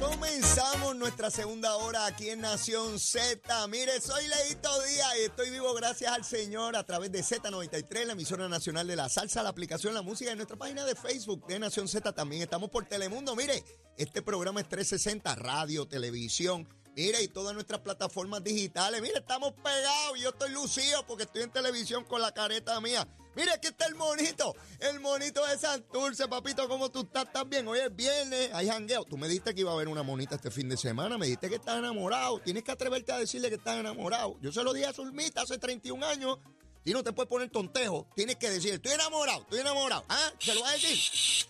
[0.00, 3.66] Comenzamos nuestra segunda hora aquí en Nación Z.
[3.68, 8.12] Mire, soy Leito Díaz y estoy vivo gracias al Señor a través de Z93, la
[8.12, 11.58] emisora nacional de la salsa, la aplicación La Música en nuestra página de Facebook de
[11.58, 12.12] Nación Z.
[12.12, 13.36] También estamos por Telemundo.
[13.36, 13.64] Mire,
[13.96, 16.66] este programa es 360, radio, televisión.
[17.00, 19.00] Mire, y todas nuestras plataformas digitales.
[19.00, 20.20] Mire, estamos pegados.
[20.20, 23.08] Yo estoy lucido porque estoy en televisión con la careta mía.
[23.34, 24.54] Mire, aquí está el monito.
[24.78, 26.68] El monito de Santurce, papito.
[26.68, 27.24] ¿Cómo tú estás?
[27.24, 27.66] ¿Estás bien?
[27.66, 28.50] Hoy es viernes.
[28.52, 29.06] Hay jangueo.
[29.06, 31.16] Tú me dijiste que iba a haber una monita este fin de semana.
[31.16, 32.38] Me dijiste que estás enamorado.
[32.40, 34.36] Tienes que atreverte a decirle que estás enamorado.
[34.42, 36.36] Yo se lo dije a Zulmita hace 31 años.
[36.84, 38.08] Y no te puedes poner tontejo.
[38.16, 40.04] Tienes que decir, estoy enamorado, estoy enamorado.
[40.08, 40.32] ¿Ah?
[40.38, 40.98] ¿Se lo va a decir?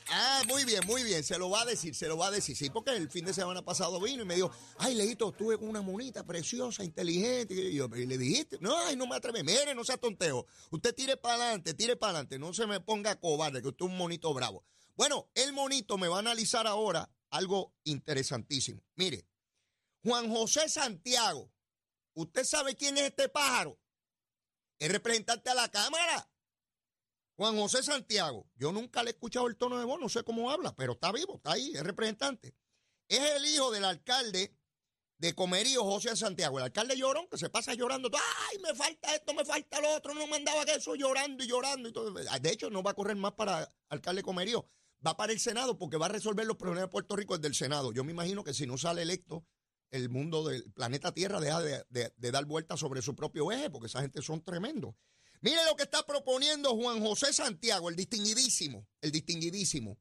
[0.08, 1.22] Ah, muy bien, muy bien.
[1.22, 2.56] Se lo va a decir, se lo va a decir.
[2.56, 5.68] Sí, porque el fin de semana pasado vino y me dijo, ay, Leito, estuve con
[5.68, 7.54] una monita preciosa, inteligente.
[7.54, 9.44] Y yo y le dijiste, no, ay, no me atreves.
[9.44, 10.46] Mire, no sea tontejo.
[10.70, 12.38] Usted tire para adelante, tire para adelante.
[12.38, 14.64] No se me ponga cobarde, que usted es un monito bravo.
[14.96, 18.82] Bueno, el monito me va a analizar ahora algo interesantísimo.
[18.96, 19.24] Mire,
[20.02, 21.50] Juan José Santiago,
[22.14, 23.78] ¿usted sabe quién es este pájaro?
[24.80, 26.28] Es representante a la Cámara.
[27.36, 30.50] Juan José Santiago, yo nunca le he escuchado el tono de voz, no sé cómo
[30.50, 32.54] habla, pero está vivo, está ahí, es representante.
[33.08, 34.56] Es el hijo del alcalde
[35.18, 39.34] de Comerío, José Santiago, el alcalde llorón, que se pasa llorando, ay, me falta esto,
[39.34, 41.88] me falta lo otro, no mandaba que eso, llorando y llorando.
[41.88, 42.10] Y todo.
[42.12, 44.66] De hecho, no va a correr más para alcalde Comerío,
[45.06, 47.54] va para el Senado porque va a resolver los problemas de Puerto Rico desde el
[47.54, 47.92] Senado.
[47.92, 49.44] Yo me imagino que si no sale electo,
[49.90, 54.00] el mundo del planeta Tierra deja de, dar vueltas sobre su propio eje, porque esa
[54.00, 54.94] gente son tremendos.
[55.40, 59.98] Mire lo que está proponiendo Juan José Santiago, el distinguidísimo, el distinguidísimo.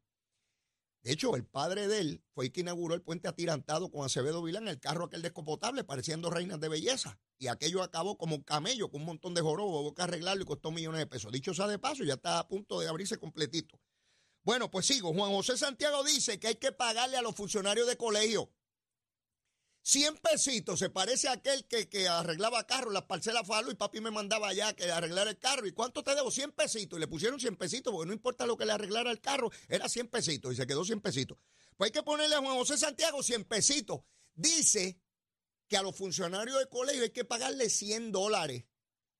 [1.01, 4.43] De hecho, el padre de él fue el que inauguró el puente atirantado con Acevedo
[4.43, 7.19] Vilán, el carro aquel descopotable, pareciendo reinas de belleza.
[7.37, 10.45] Y aquello acabó como un camello, con un montón de jorobos, hubo que arreglarlo y
[10.45, 11.31] costó millones de pesos.
[11.31, 13.79] Dicho sea de paso, ya está a punto de abrirse completito.
[14.43, 15.13] Bueno, pues sigo.
[15.13, 18.51] Juan José Santiago dice que hay que pagarle a los funcionarios de colegio
[19.81, 24.01] 100 pesitos, se parece a aquel que, que arreglaba carro, las parcelas Falo y papi
[24.01, 25.65] me mandaba allá que arreglara el carro.
[25.65, 26.29] ¿Y cuánto te debo?
[26.29, 26.97] 100 pesitos.
[26.97, 29.89] Y le pusieron 100 pesitos porque no importa lo que le arreglara el carro, era
[29.89, 31.37] 100 pesitos y se quedó 100 pesitos.
[31.77, 34.01] Pues hay que ponerle a Juan José Santiago 100 pesitos.
[34.35, 34.99] Dice
[35.67, 38.65] que a los funcionarios de colegio hay que pagarle 100 dólares.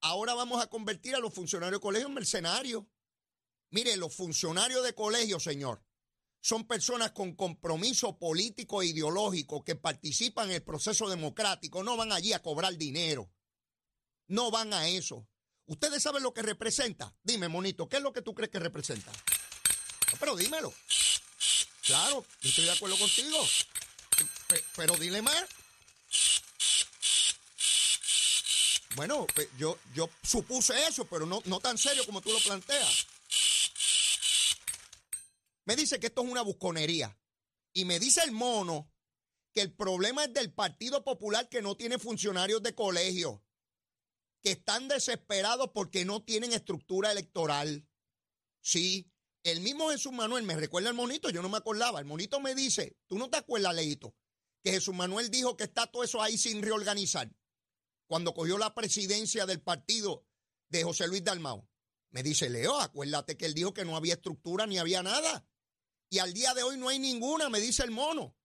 [0.02, 2.84] Ahora vamos a convertir a los funcionarios de colegio en mercenarios.
[3.72, 5.82] Mire, los funcionarios de colegio, señor,
[6.42, 12.12] son personas con compromiso político e ideológico que participan en el proceso democrático, no van
[12.12, 13.30] allí a cobrar dinero.
[14.28, 15.28] No van a eso.
[15.66, 17.14] ¿Ustedes saben lo que representa?
[17.24, 19.12] Dime, monito, ¿qué es lo que tú crees que representa?
[20.20, 20.74] pero dímelo.
[21.86, 23.48] Claro, yo estoy de acuerdo contigo.
[24.76, 25.46] Pero dile más.
[28.96, 33.08] Bueno, yo, yo supuse eso, pero no, no tan serio como tú lo planteas.
[35.70, 37.16] Me dice que esto es una busconería.
[37.74, 38.92] Y me dice el mono
[39.54, 43.46] que el problema es del Partido Popular que no tiene funcionarios de colegio,
[44.42, 47.88] que están desesperados porque no tienen estructura electoral.
[48.62, 49.12] Sí,
[49.44, 52.56] el mismo Jesús Manuel, me recuerda el monito, yo no me acordaba, el monito me
[52.56, 54.16] dice, tú no te acuerdas, Leito,
[54.64, 57.32] que Jesús Manuel dijo que está todo eso ahí sin reorganizar,
[58.08, 60.26] cuando cogió la presidencia del partido
[60.70, 61.70] de José Luis Dalmao.
[62.10, 65.46] Me dice, Leo, acuérdate que él dijo que no había estructura ni había nada.
[66.10, 68.36] Y al día de hoy no hay ninguna, me dice el mono.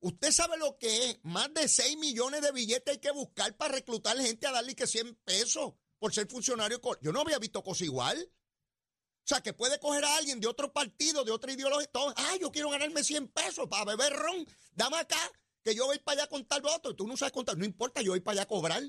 [0.00, 1.18] Usted sabe lo que es.
[1.22, 4.86] Más de 6 millones de billetes hay que buscar para reclutar gente a darle que
[4.86, 6.80] 100 pesos por ser funcionario.
[7.00, 8.18] Yo no había visto cosa igual.
[8.28, 11.88] O sea, que puede coger a alguien de otro partido, de otra ideología.
[11.94, 14.46] Ah, yo quiero ganarme 100 pesos para beber ron.
[14.72, 15.32] Dame acá,
[15.62, 16.96] que yo voy para allá a contar votos.
[16.96, 17.56] Tú no sabes contar.
[17.56, 18.82] No importa, yo voy para allá a cobrar.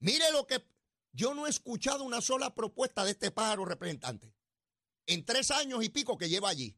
[0.00, 0.64] Mire lo que.
[1.12, 4.34] Yo no he escuchado una sola propuesta de este pájaro representante.
[5.06, 6.76] En tres años y pico que lleva allí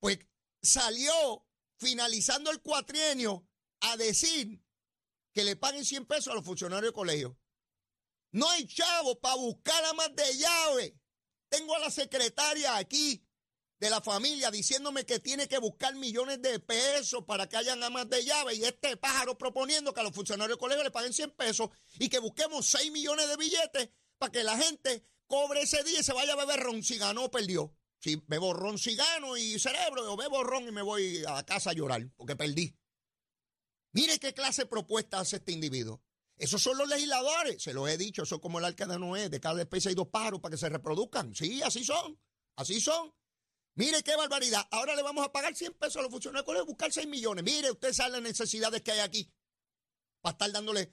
[0.00, 0.18] pues
[0.62, 1.46] salió
[1.78, 3.46] finalizando el cuatrienio
[3.80, 4.62] a decir
[5.32, 7.38] que le paguen 100 pesos a los funcionarios de colegio.
[8.32, 11.00] No hay chavo para buscar a más de llave.
[11.48, 13.24] Tengo a la secretaria aquí
[13.78, 18.08] de la familia diciéndome que tiene que buscar millones de pesos para que hayan amas
[18.10, 21.30] de llave y este pájaro proponiendo que a los funcionarios de colegio le paguen 100
[21.36, 26.00] pesos y que busquemos 6 millones de billetes para que la gente cobre ese día
[26.00, 27.77] y se vaya a beber ron si ganó o perdió.
[28.00, 31.70] Si bebo ron si gano y cerebro, o bebo ron y me voy a casa
[31.70, 32.76] a llorar porque perdí.
[33.92, 36.02] Mire qué clase de propuesta hace este individuo.
[36.36, 39.28] Esos son los legisladores, se los he dicho, eso es como el arca de Noé,
[39.28, 41.34] de cada especie hay dos pájaros para que se reproduzcan.
[41.34, 42.16] Sí, así son,
[42.54, 43.12] así son.
[43.74, 44.66] Mire qué barbaridad.
[44.70, 47.44] Ahora le vamos a pagar 100 pesos a los funcionarios de buscar 6 millones.
[47.44, 49.32] Mire, usted sabe las necesidades que hay aquí.
[50.20, 50.92] Para estar dándole.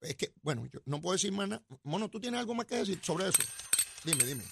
[0.00, 1.64] Es que, bueno, yo no puedo decir más nada.
[1.84, 3.42] Mono, ¿tú tienes algo más que decir sobre eso?
[4.02, 4.44] Dime, dime.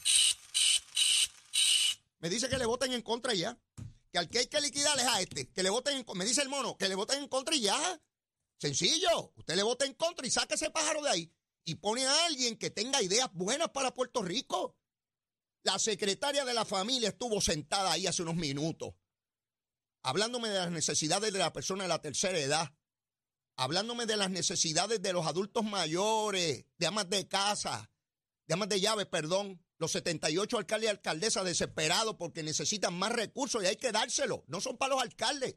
[2.20, 3.58] Me dice que le voten en contra ya.
[4.10, 5.50] Que al que hay que liquidar es a este.
[5.52, 8.00] Que le voten en Me dice el mono, que le voten en contra y ya.
[8.58, 9.32] Sencillo.
[9.36, 11.32] Usted le vota en contra y saque ese pájaro de ahí.
[11.64, 14.76] Y pone a alguien que tenga ideas buenas para Puerto Rico.
[15.64, 18.94] La secretaria de la familia estuvo sentada ahí hace unos minutos,
[20.02, 22.72] hablándome de las necesidades de la persona de la tercera edad,
[23.56, 27.90] hablándome de las necesidades de los adultos mayores, de amas de casa,
[28.48, 33.62] de amas de llave, perdón, los 78 alcaldes y alcaldesas desesperados porque necesitan más recursos
[33.62, 34.42] y hay que dárselo.
[34.48, 35.56] No son para los alcaldes.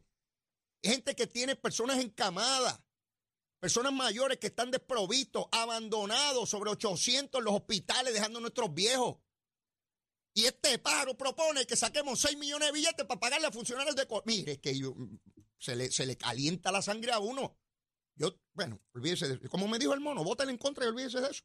[0.81, 2.81] Es gente que tiene personas encamadas,
[3.59, 9.17] personas mayores que están desprovistos, abandonados, sobre 800 en los hospitales, dejando a nuestros viejos.
[10.33, 14.05] Y este pájaro propone que saquemos 6 millones de billetes para pagarle a funcionarios de...
[14.25, 14.95] Mire, que yo,
[15.57, 17.57] se, le, se le calienta la sangre a uno.
[18.15, 19.49] Yo, bueno, olvídese de eso.
[19.49, 21.43] Como me dijo el mono, voten en contra y olvídese de eso.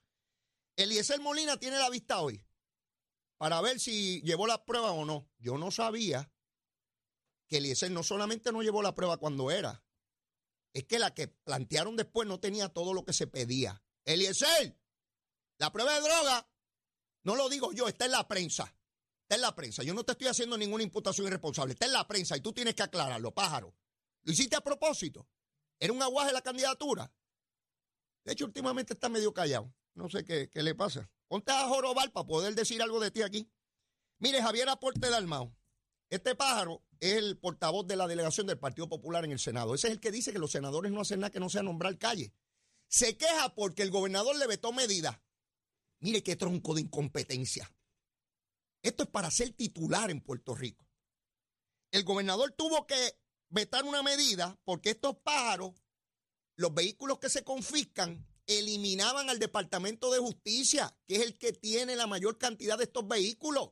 [0.76, 2.44] Eliezer Molina tiene la vista hoy
[3.38, 5.28] para ver si llevó la prueba o no.
[5.38, 6.30] Yo no sabía
[7.46, 9.84] que Eliezer no solamente no llevó la prueba cuando era,
[10.72, 13.82] es que la que plantearon después no tenía todo lo que se pedía.
[14.04, 14.78] Eliezer,
[15.58, 16.48] la prueba de droga,
[17.22, 18.74] no lo digo yo, está en la prensa.
[19.22, 19.82] Está en la prensa.
[19.82, 21.72] Yo no te estoy haciendo ninguna imputación irresponsable.
[21.72, 23.74] Está en la prensa y tú tienes que aclararlo, pájaro.
[24.22, 25.26] Lo hiciste a propósito.
[25.80, 27.12] Era un aguaje la candidatura.
[28.24, 29.74] De hecho, últimamente está medio callado.
[29.96, 31.10] No sé qué, qué le pasa.
[31.26, 33.50] Ponte a jorobar para poder decir algo de ti aquí.
[34.18, 35.56] Mire, Javier Aporte Dalmao.
[36.10, 39.74] Este pájaro es el portavoz de la delegación del Partido Popular en el Senado.
[39.74, 41.98] Ese es el que dice que los senadores no hacen nada que no sea nombrar
[41.98, 42.32] calle.
[42.88, 45.18] Se queja porque el gobernador le vetó medidas.
[46.00, 47.74] Mire qué tronco de incompetencia.
[48.82, 50.86] Esto es para ser titular en Puerto Rico.
[51.90, 55.72] El gobernador tuvo que vetar una medida porque estos pájaros,
[56.54, 61.96] los vehículos que se confiscan, eliminaban al Departamento de Justicia, que es el que tiene
[61.96, 63.70] la mayor cantidad de estos vehículos.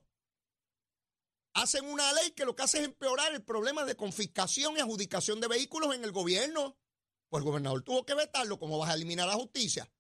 [1.55, 5.41] Hacen una ley que lo que hace es empeorar el problema de confiscación y adjudicación
[5.41, 6.77] de vehículos en el gobierno.
[7.29, 9.91] Pues el gobernador tuvo que vetarlo, ¿cómo vas a eliminar la justicia?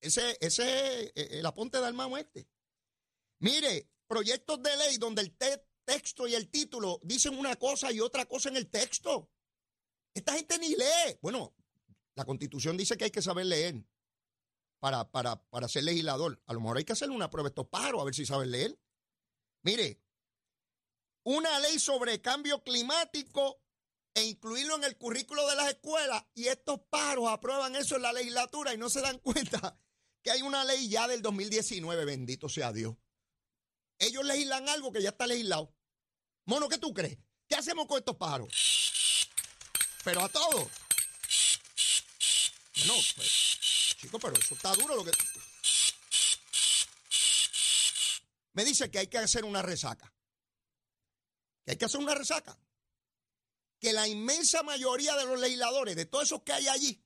[0.00, 2.48] Ese, ese es eh, el aponte de Armado este.
[3.40, 5.36] Mire, proyectos de ley donde el
[5.84, 9.30] texto y el título dicen una cosa y otra cosa en el texto.
[10.12, 11.18] Esta gente ni lee.
[11.22, 11.54] Bueno,
[12.14, 13.82] la constitución dice que hay que saber leer
[14.78, 16.40] para, para, para ser legislador.
[16.46, 18.50] A lo mejor hay que hacerle una prueba a estos pájaros a ver si saben
[18.50, 18.78] leer.
[19.62, 20.00] Mire,
[21.24, 23.60] una ley sobre cambio climático
[24.14, 28.12] e incluirlo en el currículo de las escuelas y estos pájaros aprueban eso en la
[28.12, 29.78] legislatura y no se dan cuenta
[30.22, 32.96] que hay una ley ya del 2019, bendito sea Dios.
[33.98, 35.74] Ellos legislan algo que ya está legislado.
[36.44, 37.18] Mono, ¿qué tú crees?
[37.48, 38.48] ¿Qué hacemos con estos pájaros?
[40.04, 40.68] Pero a todos.
[42.86, 43.58] No, pues,
[43.98, 45.10] chico, pero eso está duro lo que...
[48.52, 50.12] Me dice que hay que hacer una resaca.
[51.64, 52.58] Que hay que hacer una resaca.
[53.78, 57.04] Que la inmensa mayoría de los legisladores, de todos esos que hay allí,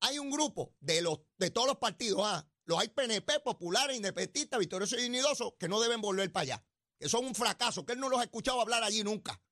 [0.00, 4.60] hay un grupo de, los, de todos los partidos, ah, los hay PNP, populares, independentistas,
[4.60, 6.64] victoriosos y dignidosos, que no deben volver para allá.
[6.98, 9.42] Que son un fracaso, que él no los ha escuchado hablar allí nunca.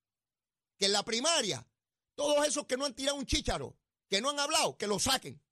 [0.78, 1.66] Que en la primaria,
[2.14, 3.78] todos esos que no han tirado un chícharo,
[4.08, 5.42] que no han hablado, que lo saquen.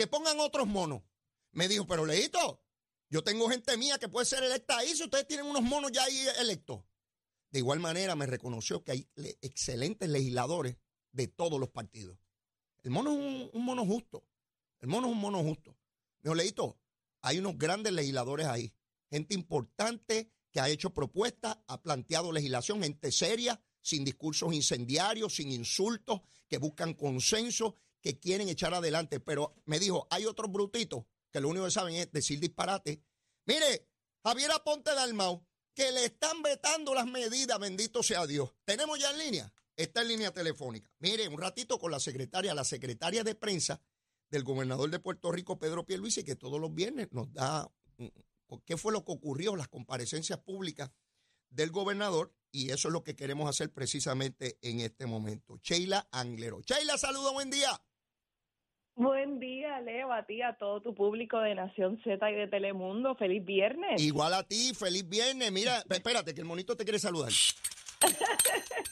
[0.00, 1.02] Que pongan otros monos.
[1.52, 2.64] Me dijo, pero Leito,
[3.10, 6.02] yo tengo gente mía que puede ser electa ahí si ustedes tienen unos monos ya
[6.02, 6.82] ahí electos.
[7.50, 9.10] De igual manera me reconoció que hay
[9.42, 10.78] excelentes legisladores
[11.12, 12.16] de todos los partidos.
[12.82, 14.24] El mono es un mono justo.
[14.78, 15.76] El mono es un mono justo.
[16.22, 16.80] Me Leito,
[17.20, 18.72] hay unos grandes legisladores ahí.
[19.10, 25.52] Gente importante que ha hecho propuestas, ha planteado legislación, gente seria, sin discursos incendiarios, sin
[25.52, 29.20] insultos, que buscan consenso, que quieren echar adelante.
[29.20, 33.02] Pero me dijo, hay otros brutitos que lo único que saben es decir disparate.
[33.46, 33.88] Mire,
[34.24, 38.54] Javier Aponte Dalmau, que le están vetando las medidas, bendito sea Dios.
[38.64, 40.90] Tenemos ya en línea, está en línea telefónica.
[40.98, 43.80] Mire, un ratito con la secretaria, la secretaria de prensa
[44.30, 48.76] del gobernador de Puerto Rico, Pedro Pierluisi, que todos los viernes nos da mm, qué
[48.76, 50.90] fue lo que ocurrió, las comparecencias públicas
[51.48, 55.58] del gobernador, y eso es lo que queremos hacer precisamente en este momento.
[55.62, 56.60] Sheila Anglero.
[56.62, 57.80] Sheila, saludo, buen día.
[59.00, 63.14] Buen día, Leo, a ti, a todo tu público de Nación Z y de Telemundo.
[63.14, 63.98] Feliz viernes.
[63.98, 65.50] Igual a ti, feliz viernes.
[65.50, 67.32] Mira, espérate, que el monito te quiere saludar.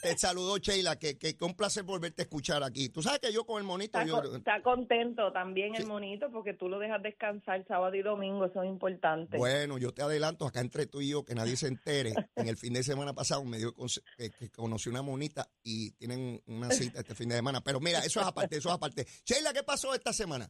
[0.01, 2.89] Te saludo, Sheila, que, que, un placer volverte a escuchar aquí.
[2.89, 3.99] Tú sabes que yo con el monito...
[3.99, 8.69] Está, contento también el monito porque tú lo dejas descansar sábado y domingo, eso es
[8.69, 9.37] importante.
[9.37, 12.13] Bueno, yo te adelanto acá entre tú y yo, que nadie se entere.
[12.35, 13.73] en el fin de semana pasado me dio
[14.17, 17.61] que, que conocí una monita y tienen una cita este fin de semana.
[17.61, 19.05] Pero mira, eso es aparte, eso es aparte.
[19.25, 20.49] Sheila, ¿qué pasó esta semana?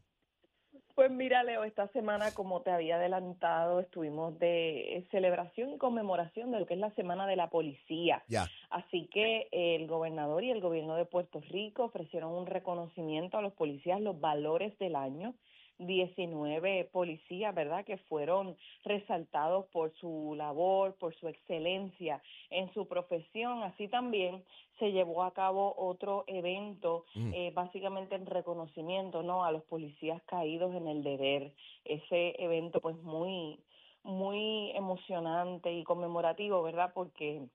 [1.00, 6.60] Pues mira, Leo, esta semana, como te había adelantado, estuvimos de celebración y conmemoración de
[6.60, 8.22] lo que es la Semana de la Policía.
[8.28, 8.50] Ya.
[8.70, 13.54] Así que el gobernador y el gobierno de Puerto Rico ofrecieron un reconocimiento a los
[13.54, 15.36] policías, los valores del año.
[15.80, 23.64] 19 policías, ¿verdad?, que fueron resaltados por su labor, por su excelencia en su profesión.
[23.64, 24.44] Así también
[24.78, 27.34] se llevó a cabo otro evento, Mm.
[27.34, 31.54] eh, básicamente en reconocimiento, ¿no?, a los policías caídos en el deber.
[31.86, 33.60] Ese evento, pues, muy,
[34.04, 37.48] muy emocionante y conmemorativo, ¿verdad?, porque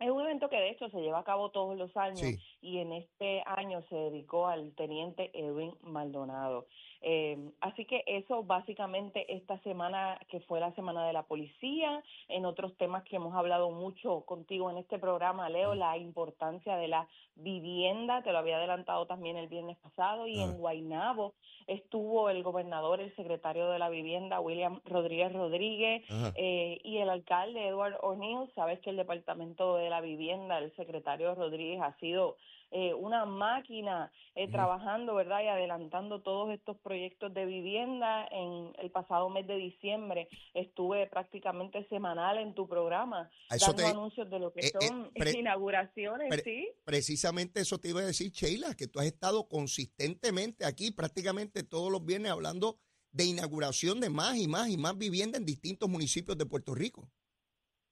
[0.00, 2.38] es un evento que de hecho se lleva a cabo todos los años Sí.
[2.60, 6.66] y en este año se dedicó al teniente Edwin Maldonado.
[7.06, 12.46] Eh, así que eso básicamente esta semana que fue la semana de la policía, en
[12.46, 17.06] otros temas que hemos hablado mucho contigo en este programa, Leo, la importancia de la
[17.36, 20.44] vivienda, te lo había adelantado también el viernes pasado, y Ah.
[20.44, 21.34] en Guaynabo
[21.66, 26.02] estuvo el gobernador, el secretario de la vivienda, William Rodríguez Rodríguez,
[26.36, 31.34] eh, y el alcalde Edward O'Neill, sabes que el Departamento de la Vivienda, el secretario
[31.34, 32.36] Rodríguez, ha sido
[32.70, 35.42] eh, una máquina eh, trabajando, ¿verdad?
[35.44, 38.26] Y adelantando todos estos proyectos de vivienda.
[38.30, 43.88] En el pasado mes de diciembre estuve prácticamente semanal en tu programa eso dando te-
[43.88, 46.68] anuncios de lo que eh, eh, son pre- inauguraciones, pre- ¿sí?
[46.84, 51.90] Precisamente eso te iba a decir, Sheila, que tú has estado consistentemente aquí prácticamente todos
[51.90, 52.78] los viernes hablando
[53.12, 57.08] de inauguración de más y más y más vivienda en distintos municipios de Puerto Rico.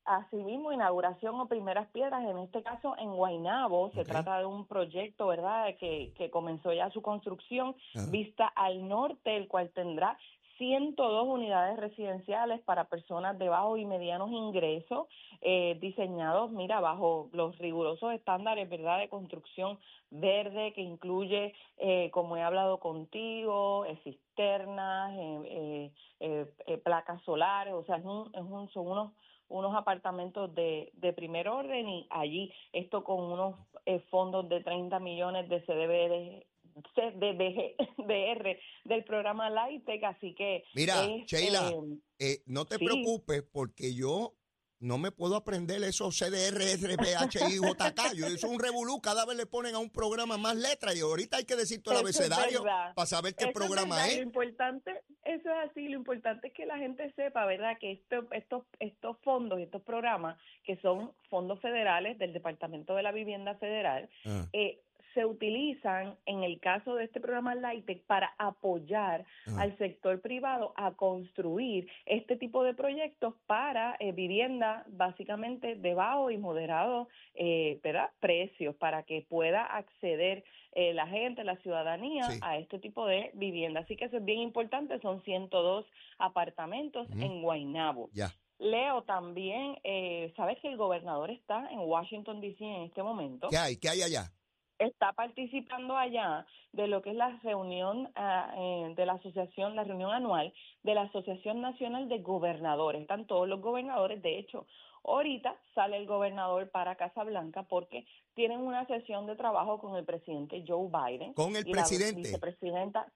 [0.04, 5.28] Asimismo, inauguración o primeras piedras, en este caso en Guaynabo, se trata de un proyecto,
[5.28, 7.76] ¿verdad?, que, que comenzó ya su construcción,
[8.11, 10.18] vista al norte, el cual tendrá
[10.59, 15.06] 102 unidades residenciales para personas de bajos y medianos ingresos,
[15.40, 19.78] eh, diseñados, mira, bajo los rigurosos estándares, ¿verdad?, de construcción
[20.11, 27.73] verde, que incluye, eh, como he hablado contigo, eh, cisternas, eh, eh, eh, placas solares,
[27.75, 29.12] o sea, es un, es un, son unos
[29.52, 33.54] unos apartamentos de, de primer orden y allí esto con unos
[33.87, 36.47] eh, fondos de 30 millones de CDBD,
[36.94, 42.85] CDBGDR del programa LITEC, así que Mira, es, Sheila, eh, Eh, no te Sí.
[42.85, 44.35] preocupes porque yo
[44.83, 48.15] no me puedo aprender esos CDR, RPH y JK.
[48.15, 49.01] Yo, eso es un revolú.
[49.01, 51.95] Cada vez le ponen a un programa más letras y ahorita hay que decir todo
[51.95, 54.17] el Eso abecedario para saber qué Eso programa es.
[54.17, 54.91] Lo importante,
[55.25, 57.79] eso es así, lo importante es que la gente sepa, ¿verdad?
[57.79, 63.03] Que esto, estos, estos fondos y estos programas, que son fondos federales del Departamento de
[63.03, 64.81] la Vivienda Federal, Ah, eh,
[65.14, 69.62] se utilizan en el caso de este programa LITEC para apoyar ah.
[69.62, 76.31] al sector privado a construir este tipo de proyectos para eh, vivienda básicamente de bajo
[76.31, 78.11] y moderado eh, ¿verdad?
[78.21, 82.38] precios para que pueda acceder eh, la gente, la ciudadanía Sí.
[82.42, 83.81] a este tipo de vivienda.
[83.81, 85.85] Así que eso es bien importante, son 102
[86.19, 88.09] apartamentos en Guaynabo.
[88.12, 88.33] Ya.
[88.59, 92.64] Leo también, eh, sabes que el gobernador está en Washington, D.C.
[92.64, 93.76] en este momento ¿Qué hay?
[93.76, 94.31] ¿Qué hay allá?
[94.79, 100.12] Está participando allá de lo que es la reunión eh, de la asociación, la reunión
[100.12, 100.52] anual
[100.83, 103.02] de la Asociación Nacional de Gobernadores.
[103.02, 104.67] Están todos los gobernadores, de hecho,
[105.05, 110.05] ahorita sale el gobernador para Casa Blanca porque tienen una sesión de trabajo con el
[110.05, 111.35] presidente Joe Biden.
[111.35, 112.21] Con el y la presidente.
[112.21, 113.07] vicepresidenta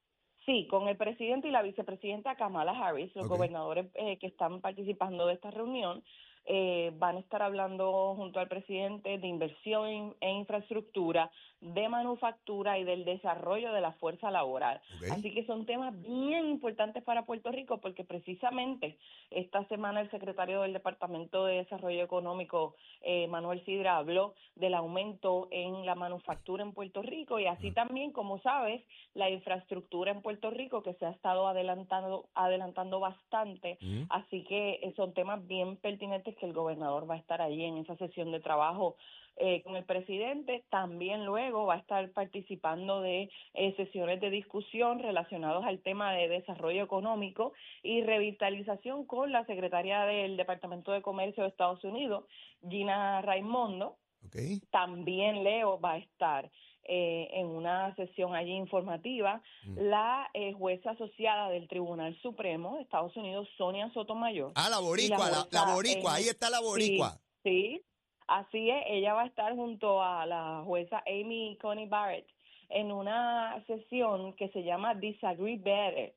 [0.46, 5.26] Sí, con el presidente y la vicepresidenta Kamala Harris, los gobernadores eh, que están participando
[5.26, 6.04] de esta reunión,
[6.48, 12.84] eh, van a estar hablando junto al presidente de inversión e infraestructura, de manufactura y
[12.84, 14.80] del desarrollo de la fuerza laboral.
[15.10, 18.96] Así que son temas bien importantes para Puerto Rico porque precisamente
[19.30, 25.48] esta semana el secretario del Departamento de Desarrollo Económico, eh, Manuel Sidra, habló del aumento
[25.50, 28.82] en la manufactura en Puerto Rico y así también, como sabes,
[29.14, 33.78] la infraestructura en Puerto Rico que se ha estado adelantando, adelantando bastante.
[34.10, 37.78] Así que eh, son temas bien pertinentes que el gobernador va a estar allí en
[37.78, 38.96] esa sesión de trabajo
[39.38, 40.64] eh, con el presidente.
[40.70, 46.28] También luego va a estar participando de eh, sesiones de discusión relacionados al tema de
[46.28, 47.52] desarrollo económico
[47.82, 52.24] y revitalización con la secretaria del Departamento de Comercio de Estados Unidos,
[52.66, 53.98] Gina Raimondo.
[54.24, 54.36] Ok.
[54.70, 56.50] También Leo va a estar
[56.88, 59.78] eh, en una sesión allí informativa Mm.
[59.88, 64.52] la eh, jueza asociada del Tribunal Supremo de Estados Unidos, Sonia Sotomayor.
[64.54, 67.18] Ah, la boricua, la, boricua, ahí está la boricua.
[67.42, 67.82] Sí,
[68.28, 68.84] así es.
[68.88, 72.26] Ella va a estar junto a la jueza Amy Coney Barrett
[72.68, 76.14] en una sesión que se llama Disagree Better.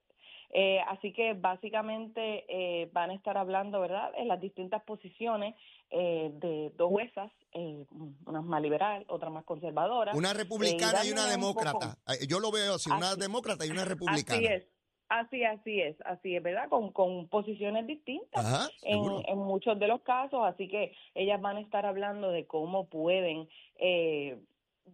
[0.51, 5.53] Eh, así que básicamente eh, van a estar hablando, ¿verdad?, en las distintas posiciones
[5.91, 7.85] eh, de dos juezas, eh,
[8.25, 10.13] una más liberal, otra más conservadora.
[10.15, 11.97] Una republicana eh, y una dándole un demócrata.
[12.07, 14.37] Eh, Yo lo veo así, una Así- demócrata y una republicana.
[14.37, 14.67] Así es.
[15.11, 16.69] Así, así es, así es, ¿verdad?
[16.69, 21.57] Con, con posiciones distintas Ajá, en, en muchos de los casos, así que ellas van
[21.57, 24.37] a estar hablando de cómo pueden eh,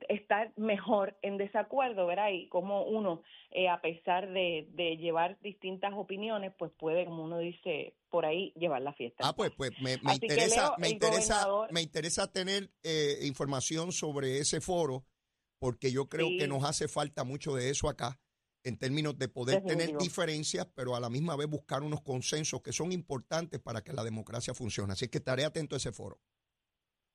[0.09, 2.29] estar mejor en desacuerdo, ¿verdad?
[2.31, 3.21] Y cómo uno,
[3.51, 8.53] eh, a pesar de, de llevar distintas opiniones, pues puede, como uno dice por ahí,
[8.55, 9.27] llevar la fiesta.
[9.27, 13.91] Ah, pues, pues me, me interesa, Leo, me interesa, gobernador- me interesa tener eh, información
[13.91, 15.05] sobre ese foro,
[15.59, 16.37] porque yo creo Sí.
[16.37, 18.19] que nos hace falta mucho de eso acá,
[18.63, 22.73] en términos de poder tener diferencias, pero a la misma vez buscar unos consensos que
[22.73, 24.93] son importantes para que la democracia funcione.
[24.93, 26.19] Así que estaré atento a ese foro.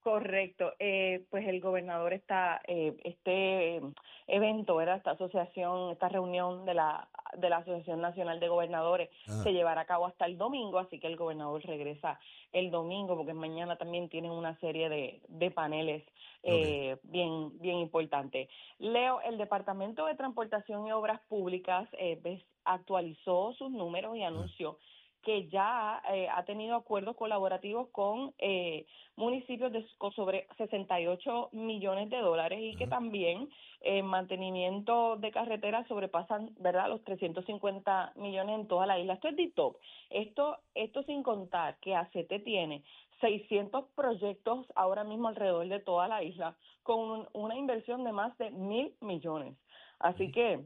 [0.02, 3.82] Correcto, eh, pues el gobernador está, eh, este eh,
[4.28, 4.96] evento, ¿verdad?
[4.96, 9.42] Esta asociación, esta reunión de la, de la Asociación Nacional de Gobernadores Ajá.
[9.42, 12.18] se llevará a cabo hasta el domingo, así que el gobernador regresa
[12.52, 16.02] el domingo, porque mañana también tienen una serie de, de paneles
[16.42, 18.48] eh, bien, bien importantes.
[18.78, 24.78] Leo, el Departamento de Transportación y Obras Públicas eh, actualizó sus números y anunció
[25.22, 28.86] que ya eh, ha tenido acuerdos colaborativos con eh,
[29.16, 33.48] municipios de con sobre 68 millones de dólares y que también
[33.82, 39.14] en mantenimiento de carreteras sobrepasan verdad los 350 millones en toda la isla.
[39.14, 39.76] Esto es de top.
[40.10, 42.82] Esto, esto sin contar que ACT tiene
[43.20, 48.36] 600 proyectos ahora mismo alrededor de toda la isla con un- una inversión de más
[48.38, 49.54] de mil millones.
[49.98, 50.60] Así que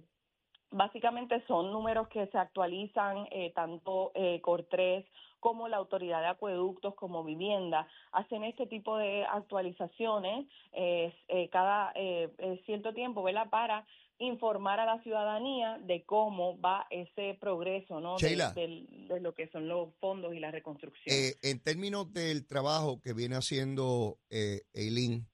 [0.75, 5.05] básicamente son números que se actualizan eh, tanto eh, Cortres
[5.41, 11.93] como la Autoridad de Acueductos como Vivienda hacen este tipo de actualizaciones eh, eh, cada
[11.95, 13.51] eh, eh, cierto tiempo, ¿verdad?
[13.51, 13.87] Para
[14.19, 18.17] informar a la ciudadanía de cómo va ese progreso, ¿no?
[18.55, 21.15] De- lo que son los fondos y la reconstrucción.
[21.15, 25.27] Eh, en términos del trabajo que viene haciendo eh, Eileen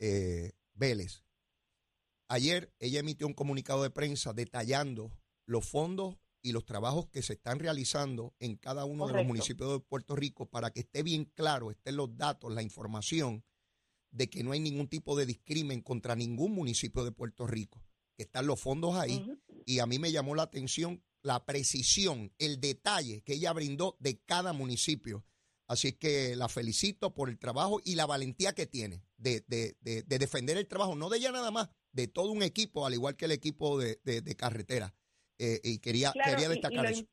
[0.00, 1.24] eh, Vélez,
[2.28, 5.12] ayer ella emitió un comunicado de prensa detallando
[5.46, 9.72] los fondos y los trabajos que se están realizando en cada uno de los municipios
[9.72, 13.44] de Puerto Rico para que esté bien claro, estén los datos, la información
[14.10, 17.82] de que no hay ningún tipo de discrimen contra ningún municipio de Puerto Rico,
[18.16, 19.26] que están los fondos ahí.
[19.66, 24.20] Y a mí me llamó la atención la precisión, el detalle que ella brindó de
[24.20, 25.24] cada municipio.
[25.68, 30.04] Así que la felicito por el trabajo y la valentía que tiene de, de- de-
[30.04, 33.16] de defender el trabajo, no de ella nada más, de todo un equipo, al igual
[33.16, 34.92] que el equipo de, de- de carretera.
[35.38, 37.04] Eh, y quería, Claro, quería y- y destacar eso.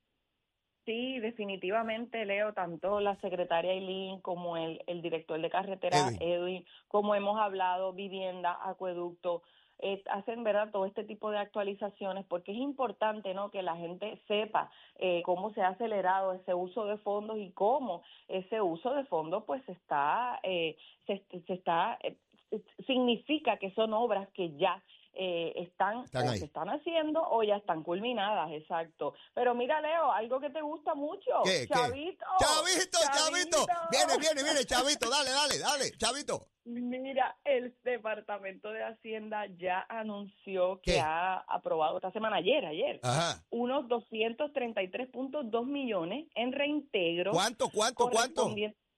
[0.86, 6.22] Sí, definitivamente, Leo, tanto la secretaria Eileen como el, el director de carretera, Edwin.
[6.22, 9.44] Edwin, como hemos hablado, vivienda, acueducto,
[9.80, 14.22] eh, hacen verdad todo este tipo de actualizaciones porque es importante no que la gente
[14.28, 14.70] sepa
[15.00, 19.44] eh, cómo se ha acelerado ese uso de fondos y cómo ese uso de fondos
[19.46, 22.18] pues está eh, se, se está eh,
[22.86, 24.84] significa que son obras que ya
[25.16, 29.14] eh, están, Están o se están haciendo o ya están culminadas, exacto.
[29.36, 31.74] Pero mira, Leo, algo que te gusta mucho, ¿Qué, qué?
[31.74, 32.26] Chavito.
[32.40, 36.48] Chavito, Chavito, viene, viene, viene, Chavito, dale, dale, dale, Chavito.
[36.66, 41.00] Mira, el Departamento de Hacienda ya anunció que ¿Qué?
[41.00, 43.44] ha aprobado esta semana, ayer, ayer, Ajá.
[43.52, 47.34] unos 233.2 millones en reintegro.
[47.34, 48.56] ¿Cuánto, cuánto, cuánto?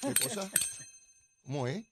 [0.00, 0.48] ¿Qué cosa?
[1.44, 1.84] ¿Cómo es?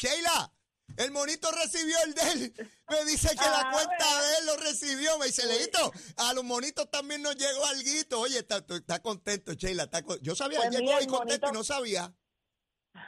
[0.00, 0.50] Sheila,
[0.96, 2.54] el monito recibió el de él.
[2.88, 4.22] Me dice que la Ah, cuenta bueno.
[4.22, 5.18] de él lo recibió.
[5.18, 8.20] Me dice, Leito, a los monitos también nos llegó alguito.
[8.20, 9.84] Oye, está, está contento, Sheila.
[9.84, 12.12] Está con- Yo sabía, Pues llegó mira, ahí el contento y no sabía.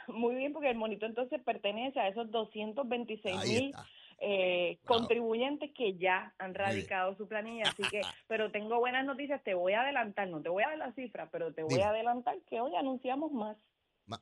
[0.07, 3.75] Muy bien, porque el monito entonces pertenece a esos 226 Ahí mil
[4.19, 7.69] eh, contribuyentes que ya han radicado su planilla.
[7.69, 10.77] Así que, pero tengo buenas noticias, te voy a adelantar, no te voy a dar
[10.77, 11.83] la cifra, pero te voy Dime.
[11.83, 13.57] a adelantar que hoy anunciamos más.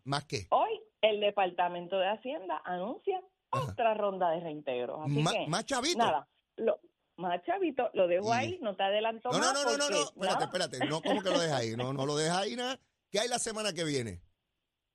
[0.06, 0.48] ¿Más que?
[0.50, 3.22] Hoy el Departamento de Hacienda anuncia
[3.54, 3.72] Ajá.
[3.72, 5.00] otra ronda de reintegros.
[5.04, 5.98] Así Ma- que, ¿Más chavito?
[5.98, 6.80] nada, lo,
[7.18, 9.54] más chavito, lo dejo Y- ahí, no te adelanto No, no, más.
[9.54, 9.96] no, no, no, no.
[10.16, 10.86] porque, Espérate, espérate.
[10.88, 11.76] No, ¿cómo que lo dejas ahí?
[11.76, 12.80] No, no lo dejas ahí nada.
[13.12, 14.20] ¿Qué hay la semana que viene?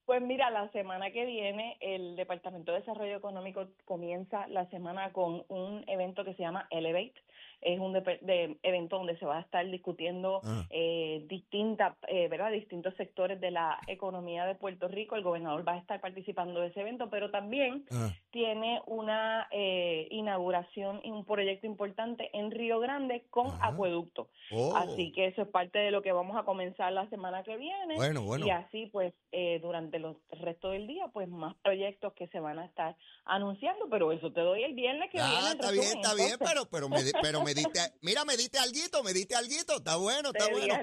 [0.04, 5.44] Pues mira, la semana que viene el Departamento de Desarrollo Económico comienza la semana con
[5.48, 7.14] un evento que se llama Elevate.
[7.60, 10.64] Es un de, evento donde se va a estar discutiendo ah.
[10.70, 12.52] eh, distintas, eh, ¿verdad?
[12.52, 15.16] distintos sectores de la economía de Puerto Rico.
[15.16, 18.12] El gobernador va a estar participando de ese evento, pero también ah.
[18.30, 24.28] tiene una eh, inauguración y un proyecto importante en Río Grande con acueducto.
[24.52, 24.76] Oh.
[24.76, 27.96] Así que eso es parte de lo que vamos a comenzar la semana que viene.
[27.96, 28.46] Bueno, bueno.
[28.46, 29.12] Y así, pues,
[29.60, 34.12] durante los resto del día, pues más proyectos que se van a estar anunciando, pero
[34.12, 35.50] eso te doy el viernes que ah, viene.
[35.50, 36.96] está bien, está bien, pero, pero, me,
[37.28, 40.74] pero me diste, mira, me diste alguito, me diste alguito, está bueno, está bueno.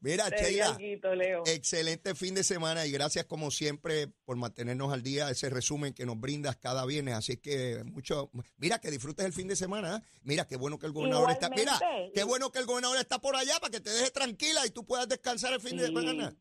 [0.00, 0.76] mira, Sheila,
[1.46, 6.04] excelente fin de semana y gracias como siempre por mantenernos al día, ese resumen que
[6.04, 10.08] nos brindas cada viernes, así que mucho, mira, que disfrutes el fin de semana, ¿eh?
[10.24, 11.78] mira, qué bueno que el gobernador está, mira,
[12.12, 14.84] qué bueno que el gobernador está por allá para que te dejes tranquila y tú
[14.84, 16.34] puedas descansar el fin de semana.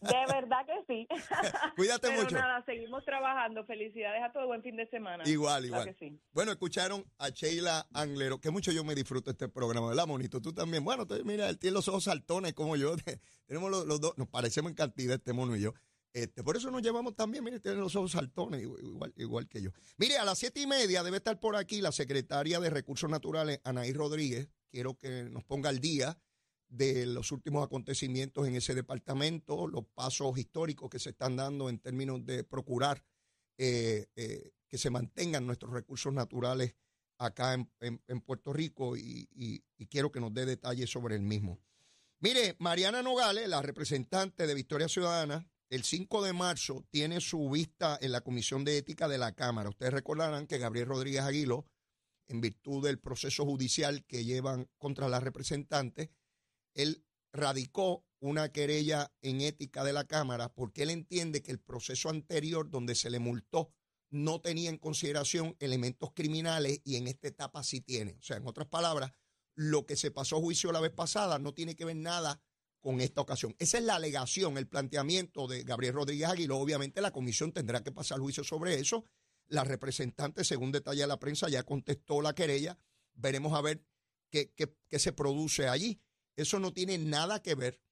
[0.00, 1.08] De verdad que sí.
[1.76, 2.34] Cuídate Pero mucho.
[2.34, 3.64] nada, seguimos trabajando.
[3.64, 4.46] Felicidades a todos.
[4.46, 5.24] Buen fin de semana.
[5.26, 5.96] Igual, igual.
[6.32, 10.40] Bueno, escucharon a Sheila Anglero, que mucho yo me disfruto este programa, ¿verdad, Monito?
[10.40, 10.84] Tú también.
[10.84, 12.94] Bueno, mira, él tiene los ojos saltones como yo.
[13.46, 15.74] Tenemos los, dos, nos parecemos en cantidad este mono y yo.
[16.12, 19.70] Este, por eso nos llevamos también, mire, tiene los ojos saltones, igual, igual que yo.
[19.98, 23.60] Mire, a las siete y media debe estar por aquí la secretaria de Recursos Naturales,
[23.64, 24.48] Anaí Rodríguez.
[24.70, 26.18] Quiero que nos ponga al día
[26.68, 31.78] de los últimos acontecimientos en ese departamento, los pasos históricos que se están dando en
[31.78, 33.04] términos de procurar
[33.56, 36.74] eh, eh, que se mantengan nuestros recursos naturales
[37.18, 39.28] acá en, Puerto Rico y,
[39.90, 41.58] quiero que nos dé detalles sobre el mismo.
[42.20, 47.98] Mire, Mariana Nogales, la representante de Victoria Ciudadana, el 5 de marzo tiene su vista
[48.00, 49.68] en la Comisión de Ética de la Cámara.
[49.68, 51.66] Ustedes recordarán que Gabriel Rodríguez Aguilo,
[52.28, 56.10] en virtud del proceso judicial que llevan contra la representante,
[56.74, 62.10] él radicó una querella en ética de la Cámara porque él entiende que el proceso
[62.10, 63.72] anterior donde se le multó
[64.10, 68.16] no tenía en consideración elementos criminales y en esta etapa sí tiene.
[68.18, 69.12] O sea, en otras palabras,
[69.54, 72.40] lo que se pasó a juicio la vez pasada no tiene que ver nada
[72.80, 73.54] con esta ocasión.
[73.58, 76.58] Esa es la alegación, el planteamiento de Gabriel Rodríguez Aguiló.
[76.58, 79.04] Obviamente la comisión tendrá que pasar juicio sobre eso.
[79.48, 82.78] La representante, según detalla la prensa, ya contestó la querella.
[83.14, 83.84] Veremos a ver
[84.30, 86.00] qué, qué se produce allí.
[86.38, 87.82] Eso no tiene nada que ver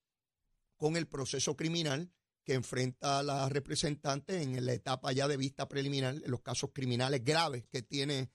[0.77, 2.13] con el proceso criminal
[2.45, 6.71] que enfrenta a la representante en la etapa ya de vista preliminar, en los casos
[6.73, 8.31] criminales graves que tiene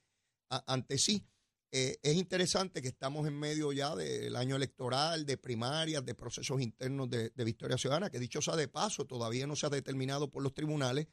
[0.50, 1.26] ante sí.
[1.72, 6.60] Eh, es interesante que estamos en medio ya del año electoral, de primarias, de procesos
[6.60, 10.30] internos de, de Victoria Ciudadana, que dicho sea de paso, todavía no se ha determinado
[10.30, 11.08] por los tribunales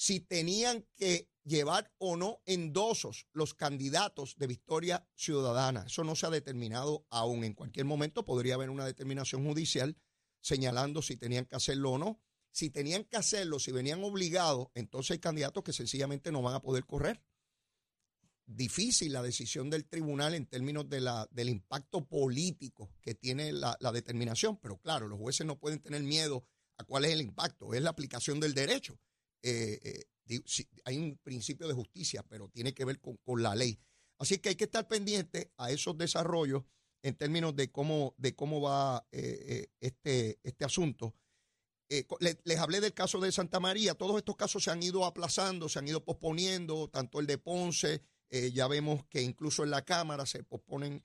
[0.00, 5.84] si tenían que llevar o no endosos los candidatos de Victoria Ciudadana.
[5.88, 7.44] Eso no se ha determinado aún.
[7.44, 9.98] En cualquier momento podría haber una determinación judicial
[10.40, 12.18] señalando si tenían que hacerlo o no.
[12.50, 16.62] Si tenían que hacerlo, si venían obligados, entonces hay candidatos que sencillamente no van a
[16.62, 17.22] poder correr.
[18.46, 23.76] Difícil la decisión del tribunal en términos de la, del impacto político que tiene la,
[23.92, 26.46] determinación, pero claro, los jueces no pueden tener miedo
[26.78, 28.98] a cuál es el impacto, es la aplicación del derecho.
[29.42, 30.40] Eh, eh,
[30.84, 33.80] hay un principio de justicia, pero tiene que ver con, la ley.
[34.18, 36.62] Así que hay que estar pendiente a esos desarrollos
[37.02, 41.16] en términos de cómo, de cómo va eh, este, este asunto.
[41.88, 43.94] les, hablé del caso de Santa María.
[43.94, 48.02] Todos estos casos se han ido aplazando, se han ido posponiendo, tanto el de Ponce,
[48.52, 51.04] ya vemos que incluso en la Cámara se posponen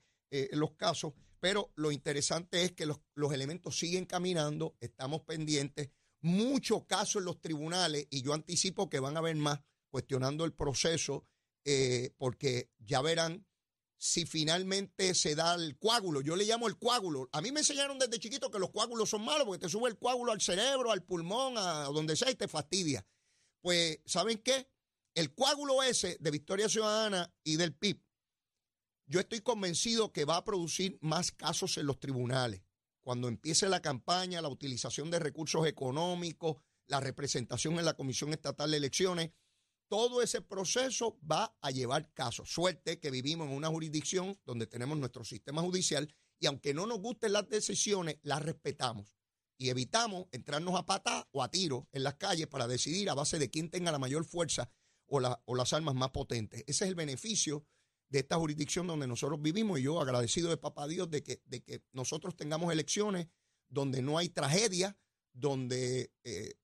[0.52, 6.84] los casos, pero lo interesante es que los, los elementos siguen caminando, estamos pendientes muchos
[6.86, 11.26] casos en los tribunales y yo anticipo que van a haber más cuestionando el proceso
[11.64, 13.46] eh, porque ya verán
[13.98, 16.20] si finalmente se da el coágulo.
[16.20, 17.28] Yo le llamo el coágulo.
[17.32, 19.98] A mí me enseñaron desde chiquito que los coágulos son malos porque te sube el
[19.98, 23.06] coágulo al cerebro, al pulmón, a donde sea y te fastidia.
[23.62, 24.68] Pues, ¿saben qué?
[25.14, 28.02] El coágulo ese de Victoria Ciudadana y del PIB,
[29.06, 32.65] yo estoy convencido que va a producir más casos en los tribunales
[33.06, 36.56] cuando empiece la campaña, la utilización de recursos económicos,
[36.88, 39.30] la representación en la Comisión Estatal de Elecciones,
[39.86, 42.50] todo ese proceso va a llevar casos.
[42.50, 46.98] Suerte que vivimos en una jurisdicción donde tenemos nuestro sistema judicial y aunque no nos
[46.98, 49.14] gusten las decisiones, las respetamos
[49.56, 53.38] y evitamos entrarnos a pata o a tiro en las calles para decidir a base
[53.38, 54.68] de quién tenga la mayor fuerza
[55.06, 56.64] o, o las armas más potentes.
[56.66, 57.64] Ese es el beneficio
[58.08, 61.62] de esta jurisdicción donde nosotros vivimos y yo agradecido de papá Dios de que, de
[61.62, 63.28] que nosotros tengamos elecciones
[63.68, 64.96] donde no hay tragedia,
[65.32, 66.54] donde eh,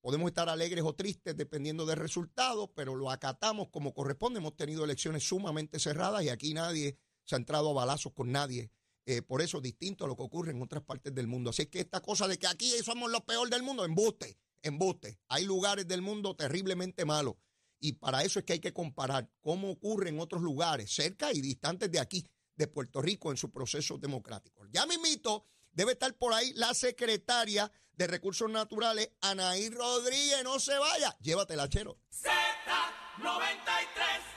[0.00, 4.38] podemos estar alegres o tristes dependiendo del resultado, pero lo acatamos como corresponde.
[4.38, 8.70] Hemos tenido elecciones sumamente cerradas y aquí nadie se ha entrado a balazos con nadie.
[9.06, 11.50] Eh, por eso, distinto a lo que ocurre en otras partes del mundo.
[11.50, 14.38] Así que esta cosa de que aquí somos los peor del mundo, embuste.
[14.62, 15.18] embuste.
[15.28, 17.34] Hay lugares del mundo terriblemente malos.
[17.80, 21.40] Y para eso es que hay que comparar cómo ocurre en otros lugares, cerca y
[21.40, 24.66] distantes de aquí, de Puerto Rico, en su proceso democrático.
[24.70, 30.42] Ya mismito debe estar por ahí la secretaria de Recursos Naturales, Anaí Rodríguez.
[30.44, 31.16] No se vaya.
[31.20, 31.98] Llévatela, chero.
[32.10, 34.29] Z93.